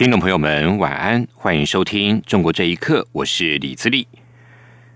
[0.00, 4.08] 听众朋友们，晚安，欢迎收听《中国这一刻》，我是李自立。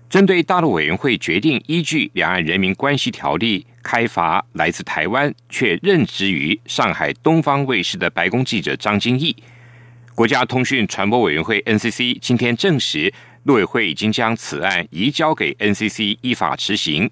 [0.09, 9.35] 针对大陆委员会决定依据《两岸人民关系条例》开罚来自台湾却任职于上海东方卫视的白宫记者张金义，
[10.15, 13.13] 国家通讯传播委员会 NCC 今天证实，
[13.43, 17.07] 陆委会已经将此案移交给 NCC 依法执行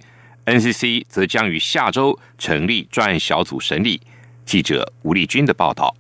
[0.48, 4.02] ，NCC 则将于下周成立专案小组审理。
[4.44, 5.96] 记者吴丽君的报道。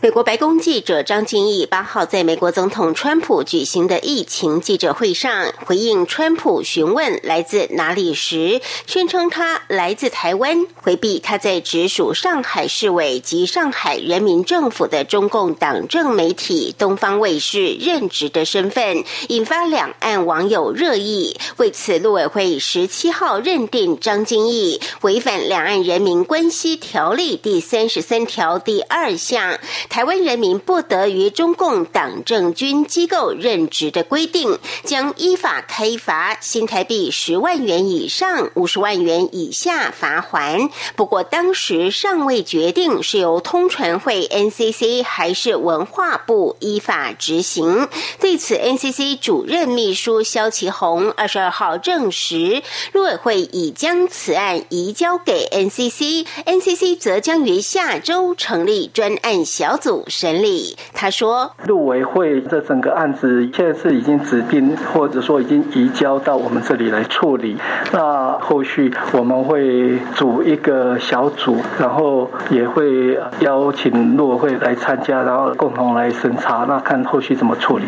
[0.00, 21.36] 美国白宫记者张敬义八号在美国总统川普举行的疫情记者会上回应川普询问来自哪里时，宣称他来自台湾，回避他在直属上海市委及上海人民政府的中共党政媒体东方卫视任职的身份，引发两岸网友热议。
[21.58, 29.59] 为此，陆委会十七号认定张敬义违反《两岸人民关系条例》第三十三条第二项。
[29.88, 40.68] 台湾人民不得于中共党政军机构任职的规定，将依法开罚新台币十万元以上五十万元以下罚款。
[40.96, 47.88] 不过，当时尚未决定是由通传会 NCC 还是文化部依法执行。
[48.18, 59.80] 对此，NCC 主任秘书肖其宏二十二号证实，陆委会已将此案移交给 NCC，NCC 则将于下周成立专案小。
[59.80, 67.56] 组审理，他说，陆委会这整个案子现在是已经指定，或者说已经移交到我们这里来处理。
[67.90, 77.86] 那后续我们会组一个小组，然后也会邀请陆委会来参加，然后共同来审查，那看后续怎么处理。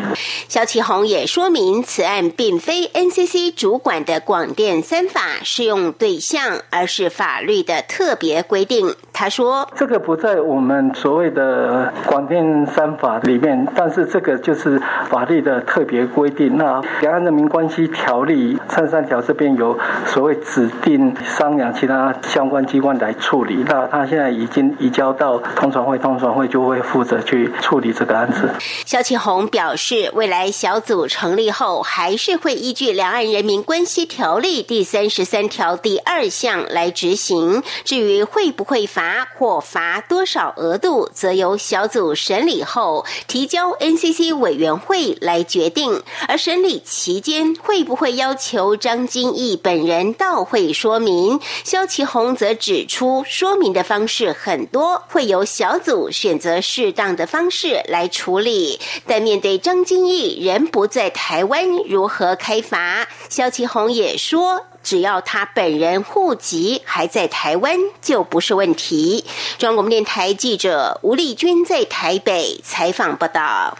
[0.48, 8.94] 肖启宏也说明，此案并非 NCC 主管的广电三法适用对象，而是法律的特别规定。
[9.12, 11.92] 他说，这个不在我们所谓的。
[12.06, 16.56] 广电三法里面，但是这个就是法律的特别规定。
[16.56, 23.64] 那《两岸人民关系条例》三三条这边有所谓指定商量其他相关机关来处理。
[23.66, 28.50] 那他现在已经移交到通传会，通传会就会负责去处理这个案子。
[28.84, 37.62] 肖启宏表示，未来小组成立后，还是会依据《两岸人民关系条例》第三十三条第二项来执行。
[37.84, 41.56] 至于会不会罚罚或罚多少额度，则由。
[41.56, 51.40] 小组审理后提交 NCC 委员会来决定，而审理期间会不会要求张金义本人到会说明？
[51.64, 58.78] 肖其宏则指出，说明的方式很多，会由小组选择适当的方式来处理。
[59.06, 63.08] 但面对张金义人不在台湾，如何开罚？
[63.28, 64.66] 肖其宏也说。
[64.82, 69.24] 只要他本人户籍还在台湾，就不是问题。
[69.58, 73.78] 中央电台记者吴丽君在台北采访报道。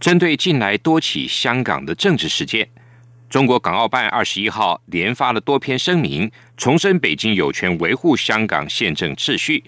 [0.00, 2.68] 针对近来多起香港的政治事件，
[3.30, 9.64] 中国港澳办二十一号连发了多篇声明，重申北京有权维护香港宪政秩序。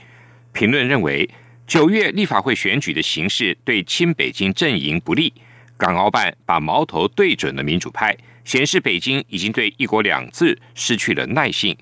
[0.53, 1.29] 评论认为，
[1.67, 5.33] 九月立法会选举的形势对亲北京阵营不利，
[5.77, 8.17] 港澳办把矛头对准了民主派。
[8.47, 11.77] 显示北京已经对“一国两制”失去了耐性，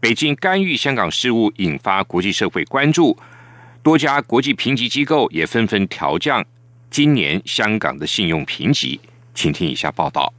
[0.00, 3.16] 北京干预香港事务引发国际社会关注，
[3.82, 6.42] 多家国际评级机构也纷纷调降
[6.90, 8.98] 今年香港的信用评级。
[9.34, 10.32] 请听以下报道：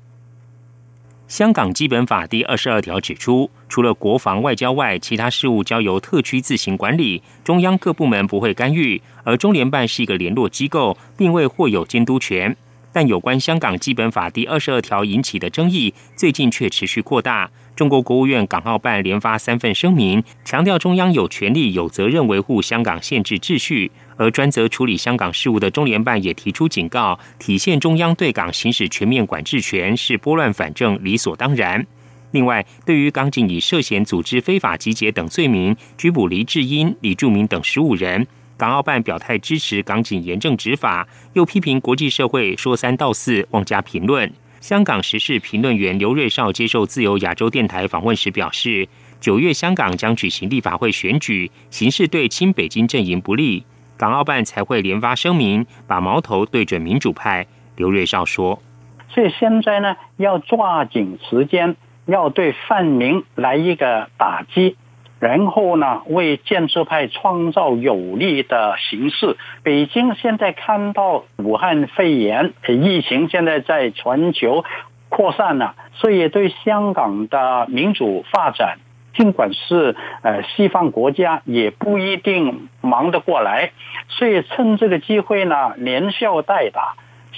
[1.28, 12.58] 香港基本法第二十二条指出，除了国防外交外，其他事务交由特区自行管理，中央各部门不会干预，而中联办是一个联络机构，并未获有监督权。
[12.92, 17.50] 但有关香港基本法第二十二条引起的争议，最近却持续扩大。
[17.76, 31.86] 中国国务院港澳办连发三份声明，强调中央有权利、有责任维护香港宪制秩序，而专责处理香港事务的中联办也提出警告，体现中央对港行使全面管制权是拨乱反正、理所当然。
[32.32, 38.28] 另外，对于港警以涉嫌组织非法集结等罪名拘捕黎智英、李柱明等十五人。
[38.60, 44.30] 港澳办表态支持港警严正执法，又批评国际社会说三道四、妄加评论。
[44.60, 48.86] 香港时事评论员刘瑞绍接受自由亚洲电台访问时表示，
[49.22, 53.64] 九月香港将举行立法会选举，形势对亲北京阵营不利，
[53.96, 57.48] 港澳办才会连发声明，把矛头对准民主派。
[57.78, 58.62] 刘瑞绍说
[59.08, 61.78] ：“所以现在呢，要抓紧时间，
[62.08, 64.76] 要对泛民来一个打击。”
[65.20, 69.36] 然后呢，为建设派创造有利的形势。
[69.64, 74.64] 北京现在看到武汉肺炎疫情现在在全球
[75.10, 78.78] 扩散了，所以对香港的民主发展，
[79.14, 83.72] 尽管是呃西方国家也不一定忙得过来，
[84.08, 86.96] 所以趁这个机会呢，连笑带打，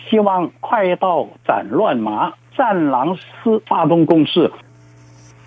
[0.09, 4.51] 希望快刀斩乱麻，战狼式发动攻势。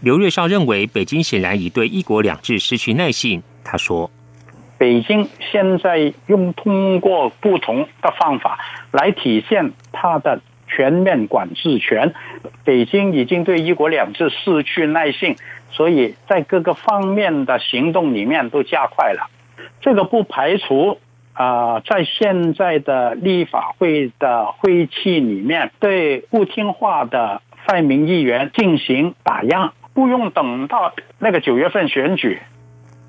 [0.01, 3.43] 刘瑞绍认为，北京显然已对“一国两制”失去耐性。
[3.65, 4.11] 他说
[4.77, 8.59] ：“北京现在用通过不同的方法
[8.93, 12.13] 来体现它的全面管制权。
[12.65, 15.37] 北京已经对‘一国两制’失去耐性，
[15.71, 19.31] 所以在各个方面的行动里面都加快了。
[19.81, 20.99] 这个不排除
[21.33, 32.41] 啊，在现在的立法会的会期里面，对不听话的泛民议员进行打压。”不用等到那个九月份选举，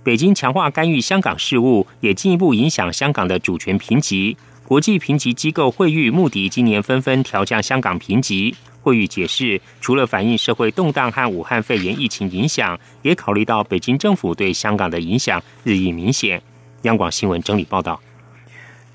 [0.04, 4.38] 北京强化干预香港事务，也进一步影响香港的主权评级。
[4.64, 8.56] 国际评级机构惠誉、穆迪今年纷纷调降香港评级。
[8.82, 16.40] 惠誉解释，除了反映社会动荡和武汉肺炎疫情影响，也考虑到北京政府对香港的影响日益明显。
[16.84, 18.00] 央广新闻整理报道。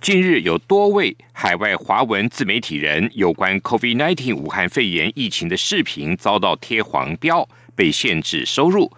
[0.00, 7.46] 近日，有多位海外华文自媒体人有关 COVID-19 武汉肺炎疫情的视频遭到贴黄标。
[7.80, 8.92] 被限制收入，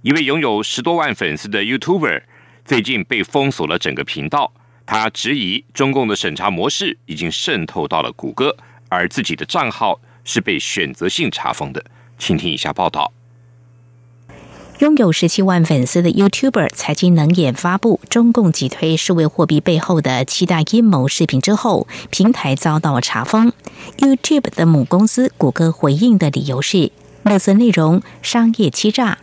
[0.00, 2.22] 一位拥有十多万粉丝的 YouTuber
[2.64, 4.50] 最近被封锁了整个频道。
[4.86, 8.56] 他质疑中共的审查模式已经渗透到了谷歌，
[8.88, 11.84] 而自己的账号是被选择性查封的。
[12.18, 13.12] 请听以下报道：
[14.78, 23.52] 拥有十七万粉丝的 YouTuber 财经能眼发布中共急推数位货币背后的七大阴谋视频之后，平台遭到查封。
[23.98, 26.90] YouTube 的母公司谷歌回应的理由是。
[27.24, 29.18] 勒索内容、商业欺诈。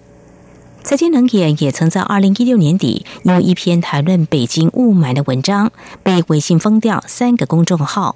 [0.82, 8.16] 财经能眼也曾在二零一六年底，因为一篇谈论北京雾霾的文章，被微信封掉三个公众号。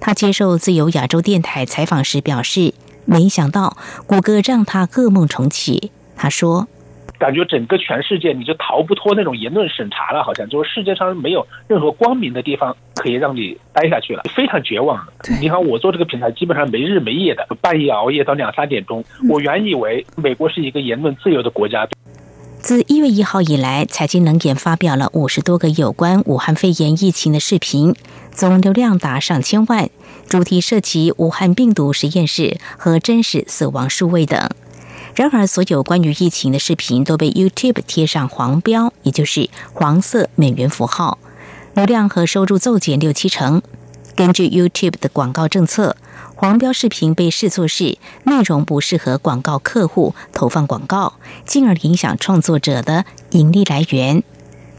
[0.00, 3.76] 他接受自由亚洲电台采访时表示：“没想到
[4.06, 6.68] 谷歌让他噩梦重启。”他说。
[7.16, 14.98] 感觉整个全世界你就逃不脱那种言论审查了，好像就是世界上没有任何光明的地方可以让你待下去了，非常绝望。
[15.38, 19.04] 你看我做这个平台，基本上没日没夜的，半夜熬夜到两三点钟。
[19.28, 21.86] 我原以为美国是一个言论自由的国家。
[22.60, 27.94] 自一月一号以来，财经能源发表了五十多个有关武汉肺炎疫情的视频，
[28.30, 29.90] 总流量达上千万，
[30.26, 34.48] 主题涉及武汉病毒实验室和真实死亡数位等。
[35.14, 41.18] 然而，所有关于疫情的视频都被 YouTube 贴上黄标，也就是黄色美元符号，
[41.74, 43.62] 流量和收入骤减六七成。
[44.16, 45.96] 根据 YouTube 的广告政策，
[46.36, 54.22] 黄标视频被视作是内容不适合广告客户投放广告，进而影响创作者的盈利来源。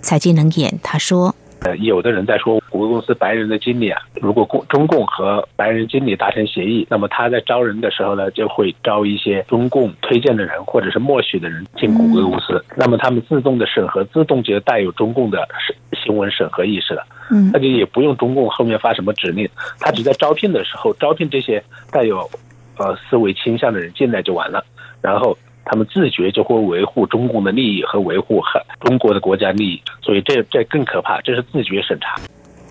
[0.02, 1.36] 财经能眼他说。
[1.66, 22.30] 呃，有的人在说谷歌公司白人的经理啊，如果共中共和白人经理达成协议，那么他在招人的时候呢，就会招一些中共推荐的人或者是默许的人进谷歌公司，那么他们自动的审核，自动就带有中共的审新闻审核意识了，嗯，那就也不用中共后面发什么指令，他只在招聘的时候招聘这些带有
[22.78, 24.64] 呃思维倾向的人进来就完了，
[25.02, 25.36] 然后。
[25.66, 32.22] 他们自觉就会维护中共的利益和维护和中国的国家利益，所以这这更可怕，这是自觉审查。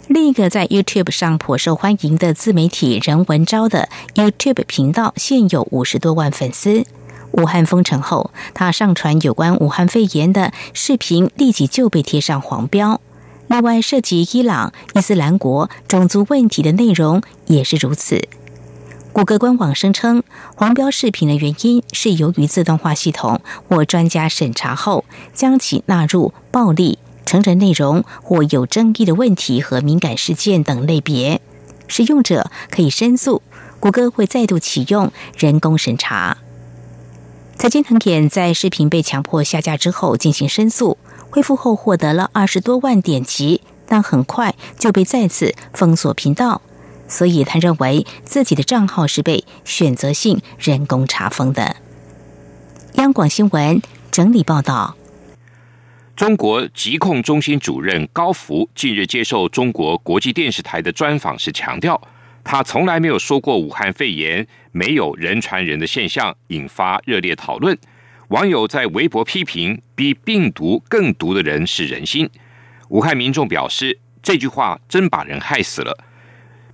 [0.08, 6.84] 另一个在 YouTube 上颇受欢迎的自媒体人文昭的 YouTube 频道，现有五十多万粉丝。
[7.32, 13.00] 武汉封城后，他上传有关武汉肺炎的视频，立即就被贴上黄标。
[13.48, 18.28] 另外，涉及伊朗、伊斯兰国、种族问题的内容也是如此。
[19.14, 20.24] 谷歌官网声称，
[20.56, 31.40] 黄标视频的原因是由于自动化系统或专家审查后，将其纳入暴力、成人内容或有争议的问题和敏感事件等类别。
[31.86, 33.40] 使用者可以申诉，
[33.78, 36.38] 谷歌会再度启用人工审查。
[37.56, 40.98] 财经腾点在视频被强迫下架之后进行申诉，
[41.30, 46.60] 恢复后获得了二十多万点击，但很快就被再次封锁频道。
[47.06, 51.76] 所以他认为自己的账号是被选择性人工查封的。
[52.94, 53.80] 央广新闻
[54.10, 54.96] 整理报道：
[56.14, 62.00] 中国疾控中心主任高福近日接受中国国际电视台的专访时强调，
[62.44, 67.76] 他从来没有说过武汉肺炎没有人传人的现象，引发热烈讨论。
[68.28, 72.30] 网友在微博批评，比病毒更毒的人是人心。
[72.88, 75.98] 武汉民众表示，这句话真把人害死了。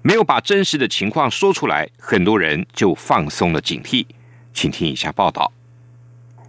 [0.02, 4.06] 没有把真实的情况说出来，很多人就放松了警惕。
[4.54, 5.52] 请听以下报道。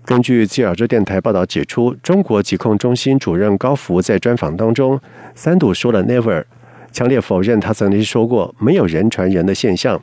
[0.06, 5.00] 根据吉尔州电台报道指出，中国疾控中心主任高福在专访当中
[5.36, 6.44] 三度说了 “never”，
[6.94, 10.02] 强烈否认他曾经说过没有人传人的现象。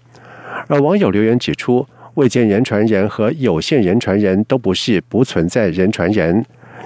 [0.66, 6.44] 而网友留言指出，未见人传人和有限人传人都不是不存在人传人。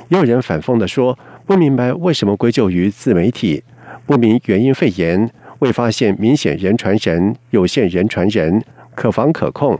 [0.08, 3.64] 也有人反讽的说，不明白为什么归咎于自媒体，
[4.06, 5.28] 不明原因肺炎，
[5.62, 8.60] 未发现明显人传人、有限人传人，
[8.96, 9.78] 可防可控。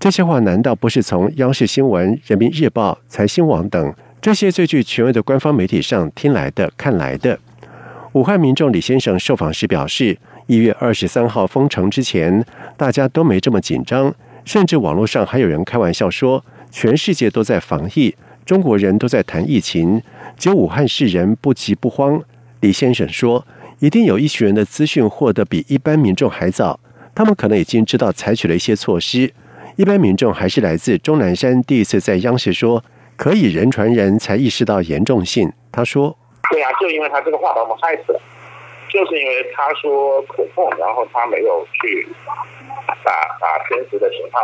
[0.00, 7.38] 这些话难道不是从央视新闻、人民日报、财新网等这些最具权威的官方媒体上听来的、看来的？
[8.12, 10.16] 武汉民众李先生受访时表示，
[10.46, 12.42] 一月二十三号封城之前，
[12.78, 14.14] 大家都没这么紧张，
[14.46, 18.14] 甚至网络上还有人开玩笑说，全世界都在防疫，
[18.46, 20.00] 中国人都在谈疫情，
[20.38, 22.18] 只有武汉市人不急不慌。
[22.60, 23.46] 李先生说，
[23.80, 26.80] 一定有一群人的资讯获得比一般民众还早，
[27.14, 29.32] 他们可能已经知道采取了一些措施。
[29.76, 32.82] 一般民众还是来自钟南山第一次在央视说
[33.16, 35.52] 可以人传人才意识到严重性。
[35.70, 36.16] 他说
[36.50, 38.20] ：“对呀，就因为他这个话把我们害死了，
[38.90, 42.08] 就是因为他说口控，然后他没有去
[43.04, 44.42] 把把真实的情况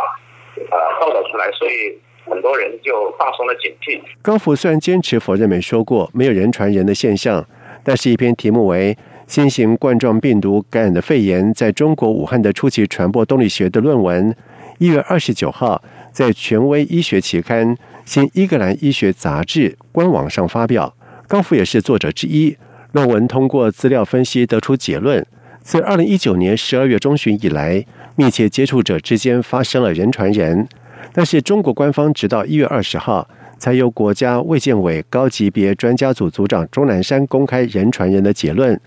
[0.71, 7.45] 呃报道出来，所以很多人就放松了警惕。”高福虽然坚持否认没说过没有人传人的现象，
[7.83, 8.93] 但是一篇题目为
[9.27, 14.35] 《新型冠状病毒感染的肺炎在中国武汉的初期传播动力学》的论文。
[14.77, 20.93] 一月二十九号，在权威医学期刊《新英格兰医学杂志》官网上发表。
[21.27, 22.55] 高福也是作者之一。
[22.91, 25.25] 论文通过资料分析得出结论：
[25.61, 27.83] 自二零一九年十二月中旬以来，
[28.15, 30.67] 密切接触者之间发生了人传人。
[31.11, 33.27] 但是中国官方直到一月二十号，
[33.57, 38.79] 才由国家卫健委高级别专家组组长钟南山公开人传人的结论。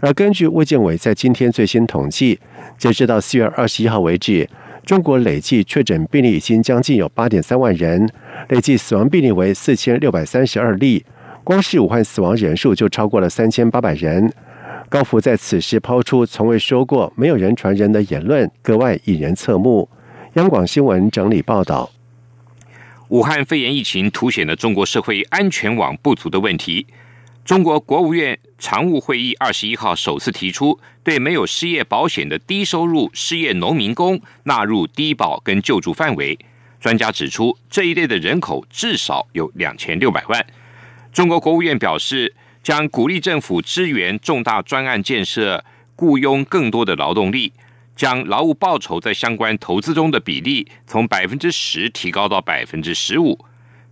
[0.00, 2.38] 而根据卫健委在今天最新统计，
[2.76, 4.48] 截止到四月二十一号为止。
[4.84, 8.08] 中国累计确诊病例已经将近有八点三万人，
[8.50, 11.04] 累计死亡病例为四千六百三十二例，
[11.42, 14.32] 光是武汉死亡人数就超过了三千八百人。
[14.88, 19.88] 高福在此时抛出从未说过没有人传人的言论，格外引人侧目。
[20.34, 21.90] 央广新闻整理报道：
[23.08, 26.86] 武汉肺炎疫情凸显了中国社会安全网不足的问题。
[27.46, 36.36] 中国国务院常务会议二十一号首次提出，对没有失业保险的低收入失业农民工纳入低保跟救助范围。
[36.80, 40.44] 专家指出，这一类的人口至少有两千六百万。
[41.12, 42.34] 中国国务院表示，
[42.64, 47.52] 将鼓励政府支援重大专案建设，雇佣更多的劳动力，
[47.94, 53.38] 将劳务报酬在相关投资中的比例从百分之十提高到百分之十五。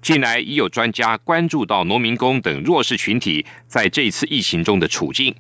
[0.05, 5.35] 近来已有专家关注到农民工等弱势群体在这次疫情中的处境。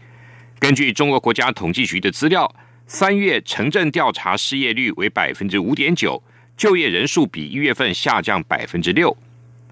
[0.58, 2.50] 根据中国国家统计局的资料，
[2.86, 6.22] 三月城镇调查失业率为百分之五点九，
[6.56, 9.14] 就业人数比一月份下降百分之六。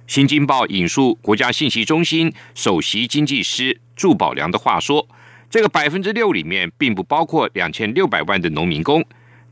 [0.07, 5.09] 新京报引述国家信息中心首席经济师祝宝良的话说
[5.49, 9.03] ：“这个百分之六里面并不包括两千六百万的农民工，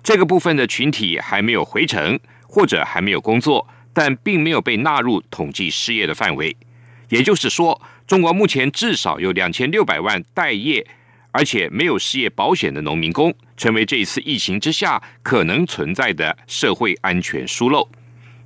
[0.03, 6.57] 这个部分的群体还没有回城或者还没有工作。”但并没有被纳入统计失业的范围，
[7.09, 10.87] 也就是说，中国目前至少有两千六百万待业
[11.33, 17.89] 而且没有失业保险的农民工，成为这一次疫情之下可能存在的社会安全疏漏。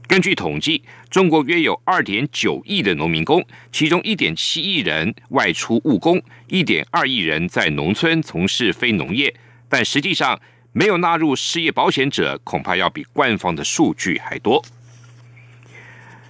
[0.06, 9.34] 根据统计，中国约有二点九亿的农民工，其中一点七亿人外出务工，一点二亿人在农村从事非农业，
[9.66, 10.38] 但实际上
[10.72, 14.62] 没有纳入失业保险者，恐怕要比官方的数据还多。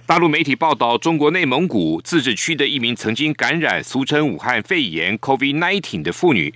[0.07, 6.53] 大陆媒体报道，中国内蒙古自治区的一名曾经感染俗称武汉肺炎 （COVID-19） 的妇女，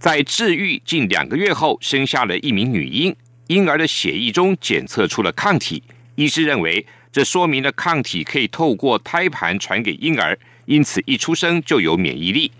[0.00, 3.14] 在治愈近两个月后，生下了一名女婴。
[3.46, 5.80] 婴儿的血液中检测出了抗体，
[6.16, 12.50] 医师认为这说明了抗体可以透过胎盘传给婴儿，因此一出生就有免疫力。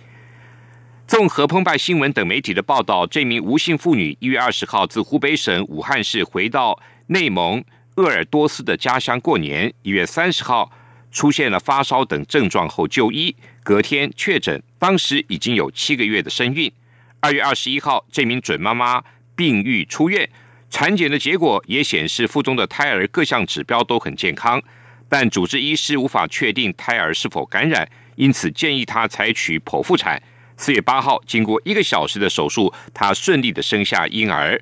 [1.09, 7.65] 综合澎湃新闻等媒体的报道，这名吴姓妇女一月二十号自湖北省武汉市回到内蒙。
[7.97, 10.73] 鄂尔多斯的家乡过年，一月三十号
[11.11, 16.73] 出现了发烧等症状后就医，隔天确诊，当时已经有七个月的身孕。
[17.21, 19.03] 二月二十一号，这名准妈妈
[19.37, 20.27] 病愈出院，
[20.71, 24.63] 产检的结果也显示腹中的胎儿各项指标都很健康，
[25.07, 30.21] 但主治医师无法确定胎儿是否感染，因此建议她采取剖腹产。
[30.57, 34.59] 四月八号，经过一个小时的手术，她顺利的生下婴儿。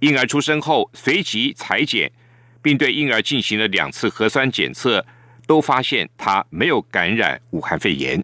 [0.00, 2.10] 婴儿出生后，随即裁剪。
[2.62, 5.04] 并对婴儿进行了两次核酸检测，
[5.46, 8.18] 都发现他没有感染武汉肺炎。